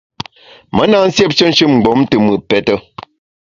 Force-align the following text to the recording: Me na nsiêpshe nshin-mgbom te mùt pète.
Me 0.75 0.83
na 0.91 0.97
nsiêpshe 1.07 1.45
nshin-mgbom 1.49 1.99
te 2.09 2.15
mùt 2.25 2.41
pète. 2.49 2.73